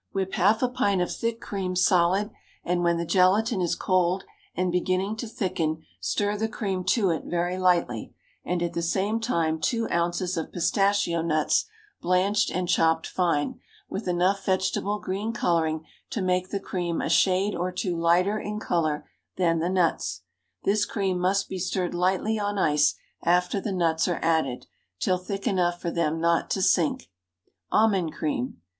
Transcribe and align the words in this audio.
Whip 0.13 0.33
half 0.33 0.63
a 0.63 0.67
pint 0.67 0.99
of 0.99 1.15
thick 1.15 1.39
cream 1.39 1.75
solid, 1.75 2.31
and 2.63 2.81
when 2.83 2.97
the 2.97 3.05
gelatine 3.05 3.61
is 3.61 3.75
cold 3.75 4.23
and 4.55 4.71
beginning 4.71 5.15
to 5.17 5.27
thicken 5.27 5.85
stir 5.99 6.35
the 6.35 6.47
cream 6.47 6.83
to 6.85 7.11
it 7.11 7.25
very 7.25 7.55
lightly, 7.59 8.15
and 8.43 8.63
at 8.63 8.73
the 8.73 8.81
same 8.81 9.19
time 9.19 9.59
two 9.61 9.87
ounces 9.91 10.37
of 10.37 10.51
pistachio 10.51 11.21
nuts, 11.21 11.65
blanched 12.01 12.49
and 12.49 12.67
chopped 12.67 13.05
fine, 13.05 13.59
with 13.91 14.07
enough 14.07 14.43
vegetable 14.43 14.97
green 14.97 15.33
coloring 15.33 15.85
to 16.09 16.23
make 16.23 16.49
the 16.49 16.59
cream 16.59 16.99
a 16.99 17.07
shade 17.07 17.53
or 17.53 17.71
two 17.71 17.95
lighter 17.95 18.39
in 18.39 18.59
color 18.59 19.07
than 19.37 19.59
the 19.59 19.69
nuts. 19.69 20.23
This 20.63 20.83
cream 20.83 21.19
must 21.19 21.47
be 21.47 21.59
stirred 21.59 21.93
lightly 21.93 22.39
on 22.39 22.57
ice 22.57 22.95
after 23.21 23.61
the 23.61 23.71
nuts 23.71 24.07
are 24.07 24.17
added, 24.23 24.65
till 24.99 25.19
thick 25.19 25.45
enough 25.45 25.79
for 25.79 25.91
them 25.91 26.19
not 26.19 26.49
to 26.49 26.63
sink. 26.63 27.11
_Almond 27.71 28.13
Cream. 28.13 28.63